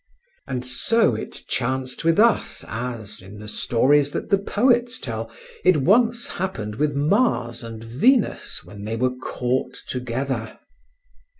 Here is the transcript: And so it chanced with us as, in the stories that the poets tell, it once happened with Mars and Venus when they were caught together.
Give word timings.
And 0.47 0.65
so 0.65 1.13
it 1.13 1.41
chanced 1.47 2.03
with 2.03 2.19
us 2.19 2.65
as, 2.67 3.21
in 3.21 3.37
the 3.37 3.47
stories 3.47 4.09
that 4.13 4.31
the 4.31 4.39
poets 4.39 4.97
tell, 4.97 5.29
it 5.63 5.77
once 5.77 6.25
happened 6.27 6.77
with 6.77 6.95
Mars 6.95 7.63
and 7.63 7.83
Venus 7.83 8.63
when 8.65 8.83
they 8.83 8.95
were 8.95 9.15
caught 9.15 9.75
together. 9.87 10.57